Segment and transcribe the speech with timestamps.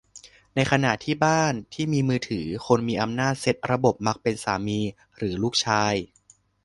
[0.55, 4.79] ในขณะที่บ้านที่มีมือถือ-คนมีอำนาจเซ็ตระบบมักเป็นสามี
[5.17, 5.93] หรือลูกชาย